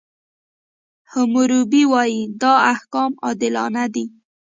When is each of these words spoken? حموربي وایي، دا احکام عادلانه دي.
حموربي 1.11 1.83
وایي، 1.91 2.21
دا 2.41 2.53
احکام 2.73 3.11
عادلانه 3.25 3.83
دي. 3.93 4.05